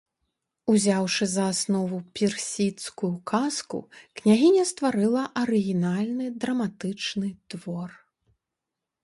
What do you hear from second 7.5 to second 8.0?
твор.